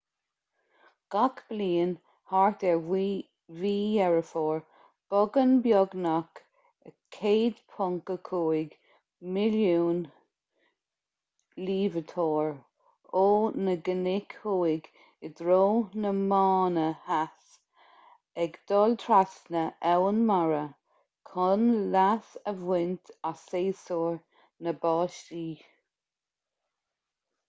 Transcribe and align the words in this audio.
gach 1.13 1.41
bliain 1.49 1.91
thart 2.29 2.63
ar 2.69 2.77
mhí 2.85 3.01
dheireadh 3.57 4.27
fómhair 4.29 4.63
bogann 5.13 5.51
beagnach 5.65 6.39
1.5 7.17 8.71
milliún 9.35 9.99
luibhiteoir 11.67 12.49
ó 13.25 13.27
na 13.67 13.75
cnoic 13.89 14.35
thuaidh 14.47 14.89
i 15.29 15.33
dtreo 15.35 15.69
na 16.05 16.15
mánna 16.33 16.89
theas 17.05 17.53
ag 18.45 18.59
dul 18.73 18.99
trasna 19.07 19.69
abhainn 19.93 20.25
mara 20.31 20.65
chun 21.35 21.69
leas 21.97 22.35
a 22.53 22.57
bhaint 22.65 23.15
as 23.33 23.47
séasúr 23.53 24.21
na 24.67 24.75
báistí 24.87 25.47